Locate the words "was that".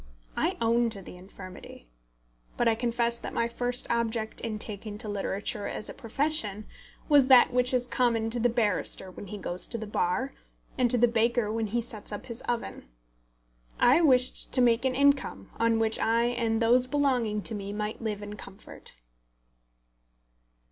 7.07-7.53